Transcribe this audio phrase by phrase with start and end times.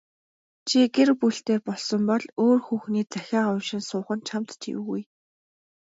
[0.67, 5.01] Чи гэр бүлтэй болсон бол өөр хүүхний захиа уншин суух нь чамд ч эвгүй.